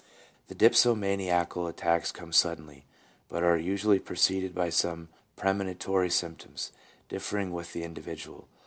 3 0.47 0.47
The 0.47 0.55
dipsomaniacal 0.55 1.67
attacks 1.69 2.11
come 2.11 2.33
suddenly, 2.33 2.85
but 3.29 3.43
are 3.43 3.55
usually 3.55 3.99
preceded 3.99 4.55
by 4.55 4.71
some 4.71 5.09
premonitory 5.35 6.09
symptoms,; 6.09 6.71
differing 7.07 7.51
with 7.53 7.73
the 7.73 7.83
individual. 7.83 8.47